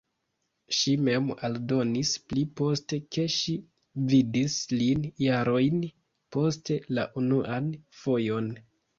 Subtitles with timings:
[0.75, 3.53] Ŝi mem aldonis pli poste, ke ŝi
[4.13, 5.83] vidis lin jarojn
[6.37, 8.49] poste la unuan fojon.